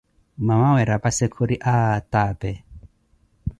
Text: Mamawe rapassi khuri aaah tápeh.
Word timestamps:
Mamawe 0.45 0.81
rapassi 0.91 1.27
khuri 1.35 1.55
aaah 1.73 1.97
tápeh. 2.11 2.57